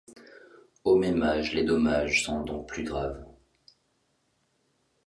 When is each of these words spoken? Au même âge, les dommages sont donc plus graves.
Au 0.83 0.95
même 0.95 1.21
âge, 1.21 1.53
les 1.53 1.63
dommages 1.63 2.23
sont 2.23 2.41
donc 2.43 2.67
plus 2.67 2.83
graves. 2.83 3.23